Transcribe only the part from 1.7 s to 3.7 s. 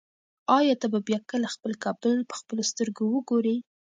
کابل په خپلو سترګو وګورې؟